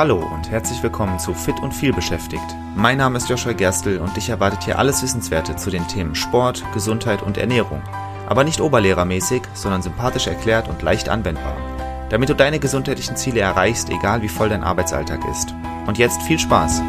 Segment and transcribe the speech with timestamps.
[0.00, 2.56] Hallo und herzlich willkommen zu Fit und viel beschäftigt.
[2.74, 6.64] Mein Name ist Joshua Gerstl und dich erwartet hier alles Wissenswerte zu den Themen Sport,
[6.72, 7.82] Gesundheit und Ernährung.
[8.26, 11.54] Aber nicht oberlehrermäßig, sondern sympathisch erklärt und leicht anwendbar.
[12.08, 15.54] Damit du deine gesundheitlichen Ziele erreichst, egal wie voll dein Arbeitsalltag ist.
[15.86, 16.80] Und jetzt viel Spaß!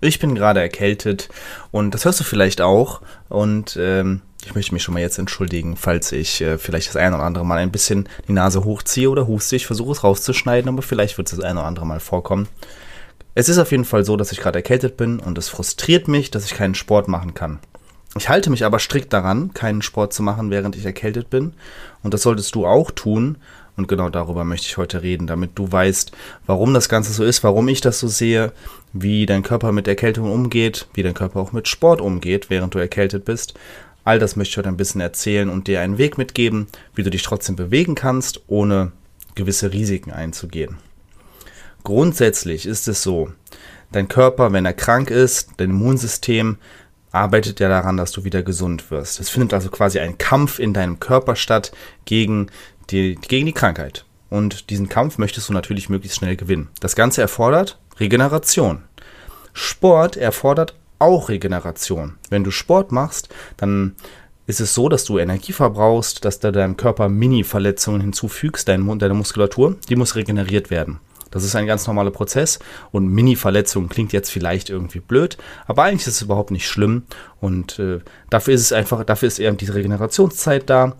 [0.00, 1.30] Ich bin gerade erkältet
[1.72, 3.00] und das hörst du vielleicht auch.
[3.28, 7.16] Und ähm, ich möchte mich schon mal jetzt entschuldigen, falls ich äh, vielleicht das eine
[7.16, 9.56] oder andere Mal ein bisschen die Nase hochziehe oder huste.
[9.56, 12.48] Ich versuche es rauszuschneiden, aber vielleicht wird es das eine oder andere Mal vorkommen.
[13.34, 16.30] Es ist auf jeden Fall so, dass ich gerade erkältet bin und es frustriert mich,
[16.30, 17.60] dass ich keinen Sport machen kann.
[18.16, 21.54] Ich halte mich aber strikt daran, keinen Sport zu machen, während ich erkältet bin.
[22.02, 23.38] Und das solltest du auch tun.
[23.74, 26.12] Und genau darüber möchte ich heute reden, damit du weißt,
[26.44, 28.52] warum das Ganze so ist, warum ich das so sehe,
[28.92, 32.78] wie dein Körper mit Erkältung umgeht, wie dein Körper auch mit Sport umgeht, während du
[32.78, 33.54] erkältet bist.
[34.04, 37.10] All das möchte ich heute ein bisschen erzählen und dir einen Weg mitgeben, wie du
[37.10, 38.92] dich trotzdem bewegen kannst, ohne
[39.34, 40.78] gewisse Risiken einzugehen.
[41.84, 43.32] Grundsätzlich ist es so,
[43.92, 46.58] dein Körper, wenn er krank ist, dein Immunsystem
[47.12, 49.20] arbeitet ja daran, dass du wieder gesund wirst.
[49.20, 51.72] Es findet also quasi ein Kampf in deinem Körper statt
[52.04, 52.48] gegen
[52.90, 54.04] die, gegen die Krankheit.
[54.30, 56.70] Und diesen Kampf möchtest du natürlich möglichst schnell gewinnen.
[56.80, 58.82] Das Ganze erfordert Regeneration.
[59.52, 62.14] Sport erfordert auch Regeneration.
[62.30, 63.96] Wenn du Sport machst, dann
[64.46, 69.76] ist es so, dass du Energie verbrauchst, dass du deinem Körper Mini-Verletzungen hinzufügst, deine, Muskulatur,
[69.88, 71.00] die muss regeneriert werden.
[71.30, 72.58] Das ist ein ganz normaler Prozess
[72.90, 77.04] und Mini-Verletzung klingt jetzt vielleicht irgendwie blöd, aber eigentlich ist es überhaupt nicht schlimm
[77.40, 80.94] und äh, dafür ist es einfach, dafür ist eben diese Regenerationszeit da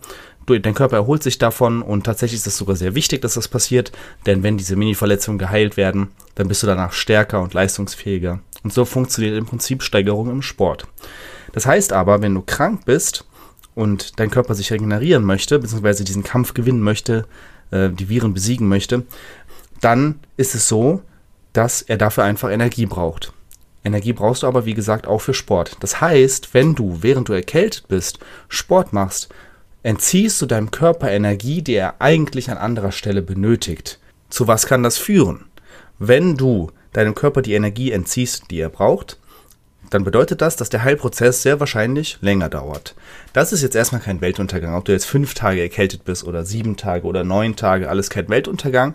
[0.47, 3.93] dein Körper erholt sich davon und tatsächlich ist es sogar sehr wichtig, dass das passiert,
[4.27, 8.41] denn wenn diese Mini-Verletzungen geheilt werden, dann bist du danach stärker und leistungsfähiger.
[8.63, 10.87] Und so funktioniert im Prinzip Steigerung im Sport.
[11.53, 13.25] Das heißt aber, wenn du krank bist
[13.75, 17.27] und dein Körper sich regenerieren möchte, beziehungsweise diesen Kampf gewinnen möchte,
[17.71, 19.05] äh, die Viren besiegen möchte,
[19.81, 21.03] dann ist es so,
[21.53, 23.33] dass er dafür einfach Energie braucht.
[23.85, 25.77] Energie brauchst du aber, wie gesagt, auch für Sport.
[25.81, 29.29] Das heißt, wenn du, während du erkältet bist, Sport machst,
[29.83, 33.99] entziehst du deinem Körper Energie, die er eigentlich an anderer Stelle benötigt.
[34.31, 35.47] Zu was kann das führen?
[35.99, 39.19] Wenn du deinem Körper die Energie entziehst, die er braucht,
[39.91, 42.95] dann bedeutet das, dass der Heilprozess sehr wahrscheinlich länger dauert.
[43.33, 44.75] Das ist jetzt erstmal kein Weltuntergang.
[44.75, 48.29] Ob du jetzt fünf Tage erkältet bist oder sieben Tage oder neun Tage, alles kein
[48.29, 48.95] Weltuntergang.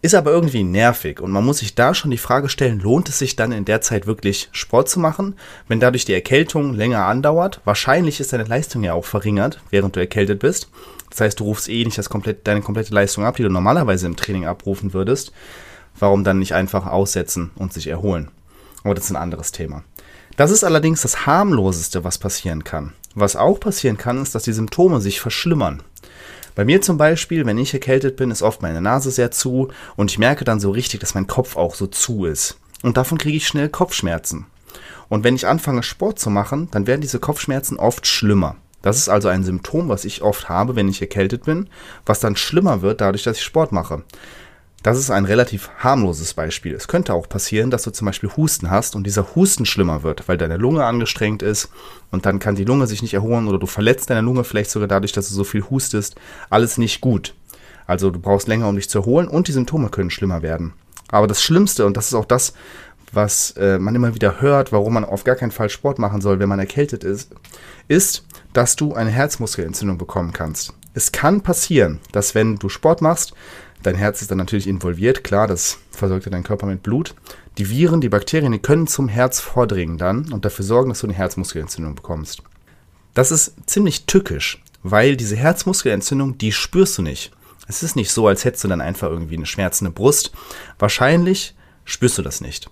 [0.00, 3.20] Ist aber irgendwie nervig und man muss sich da schon die Frage stellen, lohnt es
[3.20, 5.36] sich dann in der Zeit wirklich Sport zu machen,
[5.68, 7.60] wenn dadurch die Erkältung länger andauert?
[7.64, 10.70] Wahrscheinlich ist deine Leistung ja auch verringert, während du erkältet bist.
[11.10, 14.06] Das heißt, du rufst eh nicht das komplett, deine komplette Leistung ab, die du normalerweise
[14.06, 15.30] im Training abrufen würdest.
[15.98, 18.30] Warum dann nicht einfach aussetzen und sich erholen?
[18.84, 19.84] Aber das ist ein anderes Thema.
[20.36, 22.92] Das ist allerdings das harmloseste, was passieren kann.
[23.14, 25.82] Was auch passieren kann, ist, dass die Symptome sich verschlimmern.
[26.54, 30.10] Bei mir zum Beispiel, wenn ich erkältet bin, ist oft meine Nase sehr zu und
[30.10, 32.58] ich merke dann so richtig, dass mein Kopf auch so zu ist.
[32.82, 34.46] Und davon kriege ich schnell Kopfschmerzen.
[35.08, 38.56] Und wenn ich anfange Sport zu machen, dann werden diese Kopfschmerzen oft schlimmer.
[38.82, 41.68] Das ist also ein Symptom, was ich oft habe, wenn ich erkältet bin,
[42.04, 44.02] was dann schlimmer wird dadurch, dass ich Sport mache.
[44.82, 46.74] Das ist ein relativ harmloses Beispiel.
[46.74, 50.26] Es könnte auch passieren, dass du zum Beispiel Husten hast und dieser Husten schlimmer wird,
[50.26, 51.68] weil deine Lunge angestrengt ist
[52.10, 54.88] und dann kann die Lunge sich nicht erholen oder du verletzt deine Lunge vielleicht sogar
[54.88, 56.16] dadurch, dass du so viel hustest.
[56.50, 57.34] Alles nicht gut.
[57.86, 60.72] Also du brauchst länger, um dich zu erholen und die Symptome können schlimmer werden.
[61.08, 62.52] Aber das Schlimmste, und das ist auch das,
[63.12, 66.40] was äh, man immer wieder hört, warum man auf gar keinen Fall Sport machen soll,
[66.40, 67.30] wenn man erkältet ist,
[67.86, 70.72] ist, dass du eine Herzmuskelentzündung bekommen kannst.
[70.94, 73.34] Es kann passieren, dass wenn du Sport machst,
[73.82, 77.14] Dein Herz ist dann natürlich involviert, klar, das versorgt deinen Körper mit Blut.
[77.58, 81.06] Die Viren, die Bakterien, die können zum Herz vordringen dann und dafür sorgen, dass du
[81.06, 82.42] eine Herzmuskelentzündung bekommst.
[83.14, 87.32] Das ist ziemlich tückisch, weil diese Herzmuskelentzündung, die spürst du nicht.
[87.68, 90.32] Es ist nicht so, als hättest du dann einfach irgendwie eine schmerzende Brust.
[90.78, 91.54] Wahrscheinlich
[91.84, 92.70] spürst du das nicht.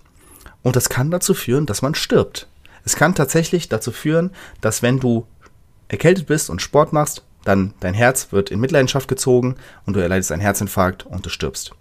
[0.63, 2.47] Und das kann dazu führen, dass man stirbt.
[2.83, 5.25] Es kann tatsächlich dazu führen, dass wenn du
[5.87, 9.55] erkältet bist und Sport machst, dann dein Herz wird in Mitleidenschaft gezogen
[9.85, 11.71] und du erleidest einen Herzinfarkt und du stirbst.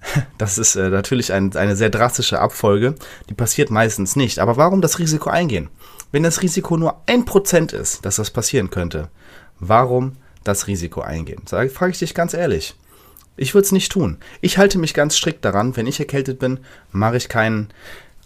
[0.38, 2.94] Das ist äh, natürlich ein, eine sehr drastische Abfolge,
[3.28, 4.38] die passiert meistens nicht.
[4.38, 5.68] Aber warum das Risiko eingehen?
[6.10, 9.08] Wenn das Risiko nur ein Prozent ist, dass das passieren könnte,
[9.58, 11.42] warum das Risiko eingehen?
[11.46, 12.74] Sag, frage ich dich ganz ehrlich.
[13.36, 14.18] Ich würde es nicht tun.
[14.40, 16.60] Ich halte mich ganz strikt daran, wenn ich erkältet bin,
[16.90, 17.68] mache ich keinen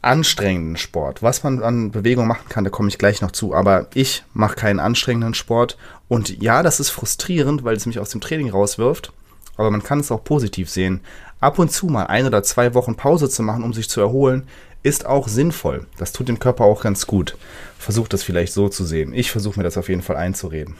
[0.05, 1.23] anstrengenden Sport.
[1.23, 3.55] Was man an Bewegung machen kann, da komme ich gleich noch zu.
[3.55, 5.77] Aber ich mache keinen anstrengenden Sport.
[6.09, 9.13] Und ja, das ist frustrierend, weil es mich aus dem Training rauswirft.
[9.57, 11.01] Aber man kann es auch positiv sehen.
[11.41, 14.45] Ab und zu mal ein oder zwei Wochen Pause zu machen, um sich zu erholen,
[14.83, 15.87] ist auch sinnvoll.
[15.97, 17.37] Das tut dem Körper auch ganz gut.
[17.79, 19.13] Versucht das vielleicht so zu sehen.
[19.15, 20.77] Ich versuche mir das auf jeden Fall einzureden.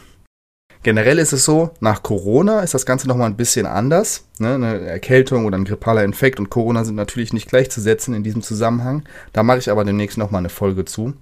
[0.85, 4.27] Generell ist es so, nach Corona ist das Ganze nochmal ein bisschen anders.
[4.39, 4.55] Ne?
[4.55, 9.03] Eine Erkältung oder ein grippaler Infekt und Corona sind natürlich nicht gleichzusetzen in diesem Zusammenhang.
[9.33, 11.15] Da mache ich aber demnächst nochmal eine Folge zu.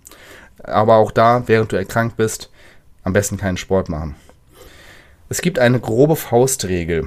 [0.64, 2.50] Aber auch da, während du erkrankt bist,
[3.04, 4.16] am besten keinen Sport machen.
[5.28, 7.06] Es gibt eine grobe Faustregel,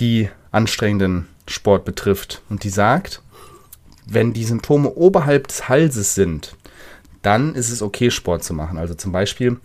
[0.00, 3.22] die anstrengenden Sport betrifft und die sagt,
[4.06, 6.56] wenn die Symptome oberhalb des Halses sind,
[7.22, 8.76] dann ist es okay, Sport zu machen.
[8.76, 9.58] Also zum Beispiel,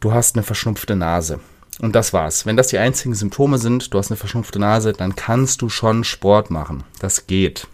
[0.00, 1.40] du hast eine verschnupfte Nase.
[1.80, 2.44] Und das war's.
[2.44, 6.04] Wenn das die einzigen Symptome sind, du hast eine verschnupfte Nase, dann kannst du schon
[6.04, 6.84] Sport machen.
[6.98, 7.68] Das geht.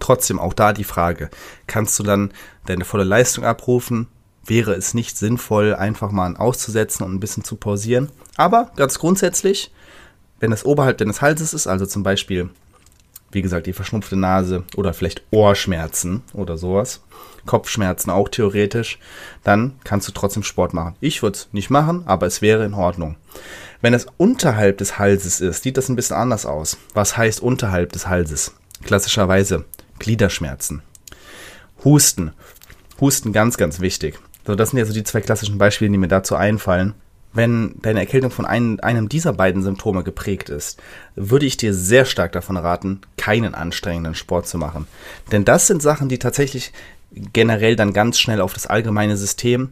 [0.00, 1.30] Trotzdem auch da die Frage,
[1.66, 2.32] kannst du dann
[2.66, 4.08] deine volle Leistung abrufen?
[4.44, 8.10] Wäre es nicht sinnvoll, einfach mal auszusetzen und ein bisschen zu pausieren?
[8.36, 9.70] Aber ganz grundsätzlich,
[10.40, 12.48] wenn es oberhalb deines Halses ist, also zum Beispiel,
[13.30, 17.02] wie gesagt, die verschnupfte Nase oder vielleicht Ohrschmerzen oder sowas,
[17.46, 18.98] Kopfschmerzen auch theoretisch,
[19.44, 20.96] dann kannst du trotzdem Sport machen.
[21.00, 23.16] Ich würde es nicht machen, aber es wäre in Ordnung.
[23.80, 26.76] Wenn es unterhalb des Halses ist, sieht das ein bisschen anders aus.
[26.94, 28.54] Was heißt unterhalb des Halses?
[28.82, 29.64] Klassischerweise
[29.98, 30.82] Gliederschmerzen.
[31.84, 32.32] Husten.
[33.00, 34.18] Husten ganz, ganz wichtig.
[34.46, 36.94] So, das sind ja so die zwei klassischen Beispiele, die mir dazu einfallen.
[37.38, 40.82] Wenn deine Erkältung von einem, einem dieser beiden Symptome geprägt ist,
[41.14, 44.88] würde ich dir sehr stark davon raten, keinen anstrengenden Sport zu machen.
[45.30, 46.72] Denn das sind Sachen, die tatsächlich
[47.12, 49.68] generell dann ganz schnell auf das allgemeine System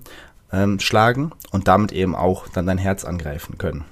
[0.53, 3.85] ähm, schlagen und damit eben auch dann dein Herz angreifen können.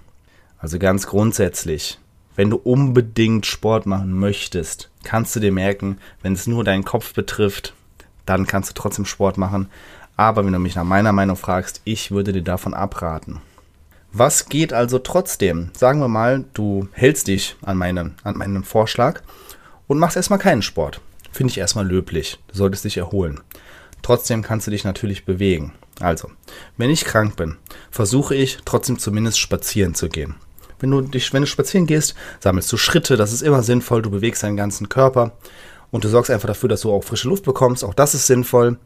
[0.61, 1.99] Also ganz grundsätzlich,
[2.37, 7.13] wenn du unbedingt Sport machen möchtest, kannst du dir merken, wenn es nur deinen Kopf
[7.13, 7.75] betrifft,
[8.25, 9.69] dann kannst du trotzdem Sport machen.
[10.17, 13.41] Aber wenn du mich nach meiner Meinung fragst, ich würde dir davon abraten.
[14.15, 15.71] Was geht also trotzdem?
[15.77, 19.21] Sagen wir mal, du hältst dich an, meine, an meinen Vorschlag
[19.87, 21.01] und machst erstmal keinen Sport
[21.35, 22.39] finde ich erstmal löblich.
[22.49, 23.41] Du solltest dich erholen.
[24.03, 25.73] Trotzdem kannst du dich natürlich bewegen.
[26.01, 26.31] Also,
[26.77, 27.57] wenn ich krank bin,
[27.91, 30.37] versuche ich trotzdem zumindest spazieren zu gehen.
[30.79, 34.11] Wenn du, dich, wenn du spazieren gehst, sammelst du Schritte, das ist immer sinnvoll, du
[34.11, 35.33] bewegst deinen ganzen Körper
[35.91, 38.79] und du sorgst einfach dafür, dass du auch frische Luft bekommst, auch das ist sinnvoll.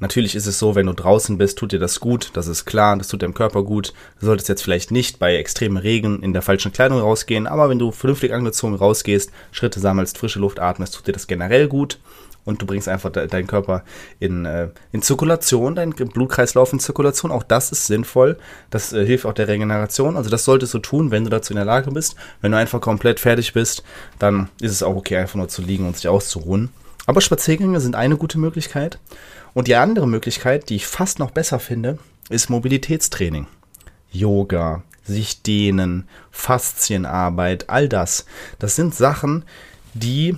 [0.00, 2.96] Natürlich ist es so, wenn du draußen bist, tut dir das gut, das ist klar,
[2.96, 3.92] das tut deinem Körper gut.
[4.20, 7.78] Du solltest jetzt vielleicht nicht bei extremem Regen in der falschen Kleidung rausgehen, aber wenn
[7.78, 11.98] du vernünftig angezogen rausgehst, Schritte sammelst, frische Luft atmest, tut dir das generell gut
[12.44, 13.84] und du bringst einfach de deinen Körper
[14.20, 17.30] in, äh, in Zirkulation, deinen Blutkreislauf in Zirkulation.
[17.30, 18.38] Auch das ist sinnvoll.
[18.70, 20.16] Das äh, hilft auch der Regeneration.
[20.16, 22.16] Also das solltest du tun, wenn du dazu in der Lage bist.
[22.40, 23.82] Wenn du einfach komplett fertig bist,
[24.18, 26.70] dann ist es auch okay, einfach nur zu liegen und sich auszuruhen.
[27.06, 28.98] Aber Spaziergänge sind eine gute Möglichkeit.
[29.52, 31.98] Und die andere Möglichkeit, die ich fast noch besser finde,
[32.28, 33.46] ist Mobilitätstraining.
[34.10, 38.26] Yoga, sich dehnen, Faszienarbeit, all das.
[38.58, 39.44] Das sind Sachen,
[39.92, 40.36] die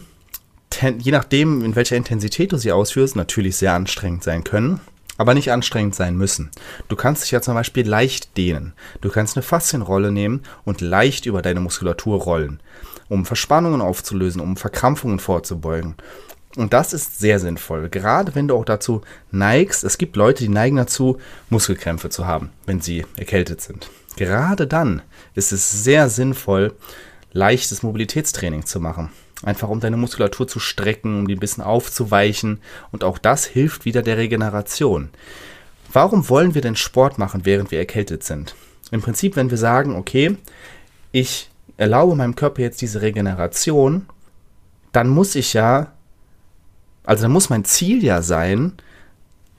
[0.99, 4.81] je nachdem, in welcher Intensität du sie ausführst, natürlich sehr anstrengend sein können,
[5.17, 6.51] aber nicht anstrengend sein müssen.
[6.89, 8.75] Du kannst dich ja zum Beispiel leicht dehnen.
[9.01, 12.61] Du kannst eine Faszienrolle nehmen und leicht über deine Muskulatur rollen,
[13.09, 15.95] um Verspannungen aufzulösen, um Verkrampfungen vorzubeugen.
[16.57, 19.85] Und das ist sehr sinnvoll, gerade wenn du auch dazu neigst.
[19.85, 21.19] Es gibt Leute, die neigen dazu,
[21.51, 23.91] Muskelkrämpfe zu haben, wenn sie erkältet sind.
[24.17, 25.03] Gerade dann
[25.35, 26.75] ist es sehr sinnvoll,
[27.33, 29.11] leichtes Mobilitätstraining zu machen.
[29.43, 32.61] Einfach um deine Muskulatur zu strecken, um die ein bisschen aufzuweichen.
[32.91, 35.11] Und auch das hilft wieder der Regeneration.
[35.93, 38.55] Warum wollen wir denn Sport machen, während wir erkältet sind?
[38.91, 40.39] Im Prinzip, wenn wir sagen, okay,
[41.13, 44.07] ich erlaube meinem Körper jetzt diese Regeneration,
[44.93, 45.93] dann muss ich ja
[47.07, 48.73] also dann muss mein Ziel ja sein,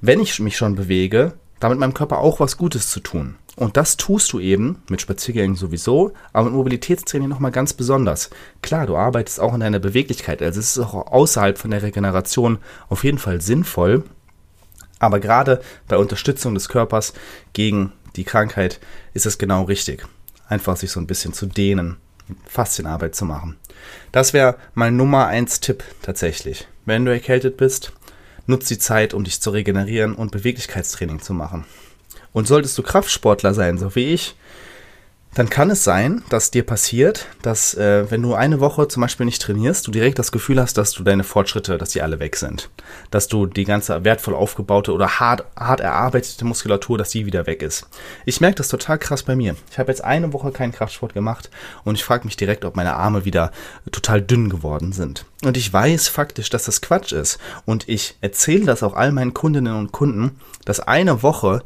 [0.02, 3.36] wenn ich mich schon bewege, damit meinem Körper auch was Gutes zu tun.
[3.56, 8.30] Und das tust du eben mit Spaziergängen sowieso, aber mit Mobilitätstraining nochmal ganz besonders.
[8.62, 12.60] Klar, du arbeitest auch an deiner Beweglichkeit, also es ist auch außerhalb von der Regeneration
[12.90, 14.04] auf jeden Fall sinnvoll.
[15.00, 17.14] Aber gerade bei Unterstützung des Körpers
[17.54, 18.80] gegen die Krankheit
[19.14, 20.06] ist es genau richtig.
[20.48, 21.98] Einfach sich so ein bisschen zu dehnen,
[22.46, 23.58] Faszienarbeit zu machen.
[24.12, 26.68] Das wäre mein Nummer 1 Tipp tatsächlich.
[26.88, 27.92] Wenn du erkältet bist,
[28.46, 31.66] nutz die Zeit, um dich zu regenerieren und Beweglichkeitstraining zu machen.
[32.32, 34.36] Und solltest du Kraftsportler sein, so wie ich,
[35.38, 39.28] dann kann es sein, dass dir passiert, dass äh, wenn du eine Woche zum Beispiel
[39.28, 42.38] nicht trainierst, du direkt das Gefühl hast, dass du deine Fortschritte, dass die alle weg
[42.38, 42.72] sind.
[43.12, 47.62] Dass du die ganze wertvoll aufgebaute oder hart, hart erarbeitete Muskulatur, dass die wieder weg
[47.62, 47.88] ist.
[48.26, 49.56] Ich merke das total krass bei mir.
[49.70, 51.52] Ich habe jetzt eine Woche keinen Kraftsport gemacht
[51.84, 53.52] und ich frage mich direkt, ob meine Arme wieder
[53.92, 55.24] total dünn geworden sind.
[55.44, 57.38] Und ich weiß faktisch, dass das Quatsch ist.
[57.64, 61.62] Und ich erzähle das auch all meinen Kundinnen und Kunden, dass eine Woche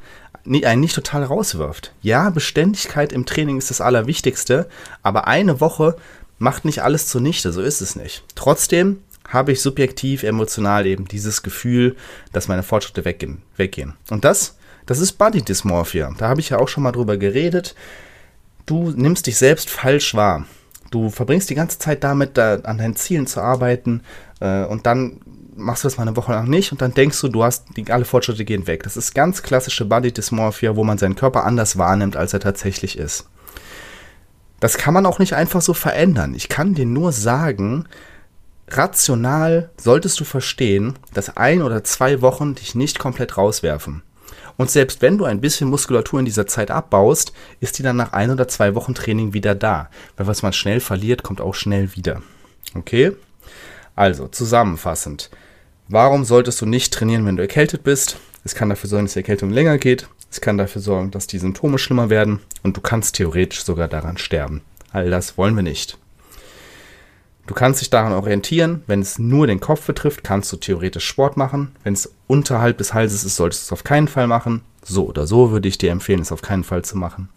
[0.45, 1.93] einen nicht total rauswirft.
[2.01, 4.67] Ja, Beständigkeit im Training ist das Allerwichtigste,
[5.03, 5.95] aber eine Woche
[6.39, 8.23] macht nicht alles zunichte, so ist es nicht.
[8.35, 11.95] Trotzdem habe ich subjektiv, emotional eben dieses Gefühl,
[12.33, 13.41] dass meine Fortschritte weggehen.
[13.55, 13.93] weggehen.
[14.09, 14.57] Und das
[14.87, 16.11] Das ist Body Dysmorphia.
[16.17, 17.75] Da habe ich ja auch schon mal drüber geredet.
[18.65, 20.45] Du nimmst dich selbst falsch wahr.
[20.89, 24.01] Du verbringst die ganze Zeit damit, da an deinen Zielen zu arbeiten
[24.41, 25.21] äh, und dann
[25.61, 27.91] machst du das mal eine Woche lang nicht und dann denkst du, du hast die,
[27.91, 28.83] alle Fortschritte gehen weg.
[28.83, 32.97] Das ist ganz klassische Body Dysmorphia, wo man seinen Körper anders wahrnimmt, als er tatsächlich
[32.97, 33.27] ist.
[34.59, 36.35] Das kann man auch nicht einfach so verändern.
[36.35, 37.87] Ich kann dir nur sagen,
[38.69, 44.03] rational solltest du verstehen, dass ein oder zwei Wochen dich nicht komplett rauswerfen.
[44.57, 48.13] Und selbst wenn du ein bisschen Muskulatur in dieser Zeit abbaust, ist die dann nach
[48.13, 49.89] ein oder zwei Wochen Training wieder da.
[50.17, 52.21] Weil was man schnell verliert, kommt auch schnell wieder.
[52.75, 53.13] Okay?
[53.95, 55.31] Also, zusammenfassend.
[55.93, 58.15] Warum solltest du nicht trainieren, wenn du erkältet bist?
[58.45, 60.07] Es kann dafür sorgen, dass die Erkältung länger geht.
[60.31, 62.39] Es kann dafür sorgen, dass die Symptome schlimmer werden.
[62.63, 64.61] Und du kannst theoretisch sogar daran sterben.
[64.93, 65.97] All das wollen wir nicht.
[67.45, 68.83] Du kannst dich daran orientieren.
[68.87, 71.75] Wenn es nur den Kopf betrifft, kannst du theoretisch Sport machen.
[71.83, 74.61] Wenn es unterhalb des Halses ist, solltest du es auf keinen Fall machen.
[74.85, 77.27] So oder so würde ich dir empfehlen, es auf keinen Fall zu machen.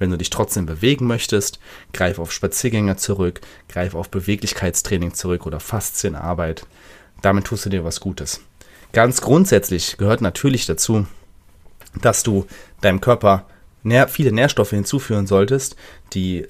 [0.00, 1.60] Wenn du dich trotzdem bewegen möchtest,
[1.92, 6.66] greif auf Spaziergänge zurück, greif auf Beweglichkeitstraining zurück oder Faszienarbeit
[7.22, 8.40] damit tust du dir was Gutes.
[8.92, 11.06] Ganz grundsätzlich gehört natürlich dazu,
[12.00, 12.46] dass du
[12.80, 13.46] deinem Körper
[13.82, 15.76] nähr viele Nährstoffe hinzuführen solltest,
[16.12, 16.46] die,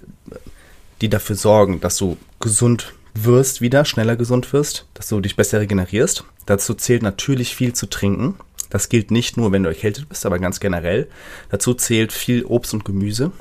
[1.00, 5.60] die dafür sorgen, dass du gesund wirst wieder, schneller gesund wirst, dass du dich besser
[5.60, 6.24] regenerierst.
[6.46, 8.36] Dazu zählt natürlich viel zu trinken.
[8.70, 11.08] Das gilt nicht nur, wenn du erkältet bist, aber ganz generell.
[11.50, 13.32] Dazu zählt viel Obst und Gemüse.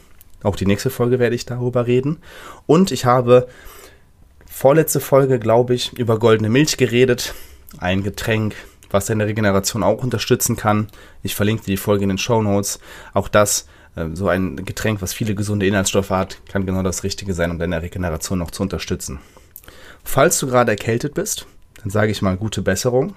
[0.44, 2.18] Auch die nächste Folge werde ich darüber reden.
[2.68, 3.48] Und ich habe
[4.56, 7.34] vorletzte Folge, glaube ich, über goldene Milch geredet.
[7.78, 8.56] Ein Getränk,
[8.90, 10.88] was deine Regeneration auch unterstützen kann.
[11.24, 12.80] Ich verlinke dir die Folge in den Show Notes.
[13.14, 17.34] Auch das, äh, so ein Getränk, was viele gesunde Inhaltsstoffe hat, kann genau das Richtige
[17.34, 19.20] sein, um deine Regeneration noch zu unterstützen.
[20.06, 21.48] Falls du gerade erkältet bist,
[21.82, 23.14] dann sage ich mal gute Besserung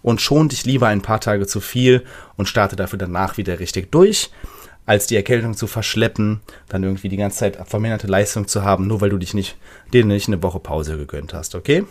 [0.00, 2.06] und schon dich lieber ein paar Tage zu viel
[2.38, 4.30] und starte dafür danach wieder richtig durch
[4.86, 9.00] als die Erkältung zu verschleppen, dann irgendwie die ganze Zeit verminderte Leistung zu haben, nur
[9.00, 9.56] weil du dich nicht,
[9.92, 11.84] dir nicht eine Woche Pause gegönnt hast, okay?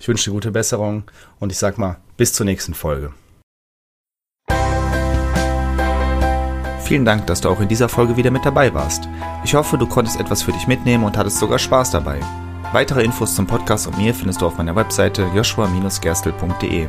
[0.00, 1.04] Ich wünsche dir gute Besserung
[1.38, 3.12] und ich sag mal, bis zur nächsten Folge.
[6.84, 9.08] Vielen Dank, dass du auch in dieser Folge wieder mit dabei warst.
[9.44, 12.20] Ich hoffe, du konntest etwas für dich mitnehmen und hattest sogar Spaß dabei.
[12.72, 16.88] Weitere Infos zum Podcast und mir findest du auf meiner Webseite joshua-gerstel.de.